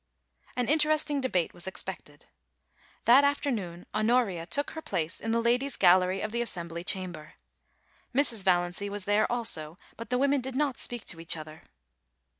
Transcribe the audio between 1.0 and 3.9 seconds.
debate was expected. That afternoon